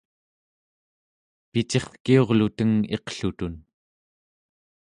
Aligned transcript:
picirkiurluteng 1.51 2.73
iqlutun 2.95 3.53